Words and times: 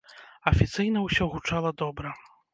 Афіцыйна 0.51 1.03
усё 1.09 1.29
гучала 1.35 1.75
добра. 1.85 2.17